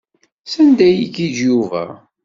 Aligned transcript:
Sanda 0.45 0.83
ad 0.89 0.95
igiǧǧ 1.05 1.37
Yuba? 1.47 1.85